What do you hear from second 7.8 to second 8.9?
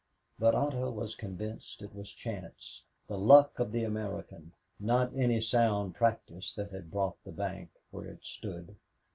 where it stood.